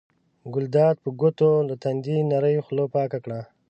ګلداد 0.53 0.95
په 1.03 1.09
ګوتو 1.19 1.49
له 1.67 1.75
تندي 1.83 2.17
نرۍ 2.31 2.55
خوله 2.65 2.85
پاکه 2.93 3.19
کړه. 3.23 3.39